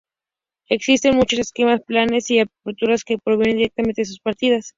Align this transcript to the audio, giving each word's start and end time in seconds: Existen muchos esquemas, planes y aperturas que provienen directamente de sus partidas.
Existen 0.67 1.15
muchos 1.15 1.37
esquemas, 1.37 1.83
planes 1.83 2.31
y 2.31 2.39
aperturas 2.39 3.03
que 3.03 3.19
provienen 3.19 3.57
directamente 3.57 4.01
de 4.01 4.05
sus 4.07 4.19
partidas. 4.19 4.69